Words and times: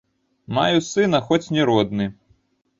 Маю 0.57 0.81
сына, 0.87 1.21
хоць 1.29 1.51
не 1.59 1.69
родны. 1.73 2.11